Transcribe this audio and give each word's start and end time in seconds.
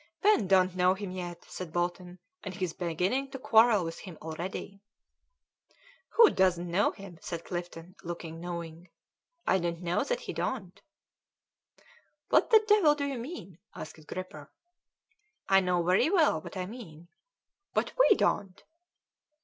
"Pen 0.23 0.47
don't 0.47 0.75
know 0.75 0.95
him 0.95 1.11
yet," 1.11 1.45
said 1.45 1.71
Bolton, 1.71 2.17
"and 2.43 2.55
he's 2.55 2.73
beginning 2.73 3.29
to 3.29 3.37
quarrel 3.37 3.85
with 3.85 3.99
him 3.99 4.17
already." 4.19 4.81
"Who 6.15 6.31
doesn't 6.31 6.71
know 6.71 6.89
him?" 6.89 7.19
said 7.21 7.45
Clifton, 7.45 7.95
looking 8.01 8.39
knowing; 8.39 8.89
"I 9.45 9.59
don't 9.59 9.83
know 9.83 10.03
that 10.03 10.21
he 10.21 10.33
don't!" 10.33 10.81
"What 12.29 12.49
the 12.49 12.63
devil 12.67 12.95
do 12.95 13.05
you 13.05 13.19
mean?" 13.19 13.59
asked 13.75 14.07
Gripper. 14.07 14.49
"I 15.47 15.59
know 15.59 15.83
very 15.83 16.09
well 16.09 16.41
what 16.41 16.57
I 16.57 16.65
mean." 16.65 17.09
"But 17.75 17.93
we 17.99 18.15
don't." 18.15 18.63